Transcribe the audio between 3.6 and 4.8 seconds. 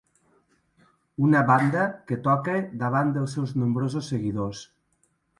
nombrosos seguidors